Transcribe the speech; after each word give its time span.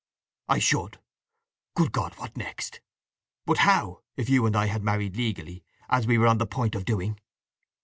"I 0.49 0.57
should? 0.57 0.99
Good 1.75 1.91
God—what 1.91 2.35
next! 2.35 2.81
But 3.45 3.59
how 3.59 4.01
if 4.17 4.29
you 4.29 4.47
and 4.47 4.55
I 4.55 4.65
had 4.65 4.81
married 4.83 5.15
legally, 5.15 5.63
as 5.89 6.07
we 6.07 6.17
were 6.17 6.25
on 6.25 6.39
the 6.39 6.47
point 6.47 6.73
of 6.73 6.85
doing?" 6.85 7.19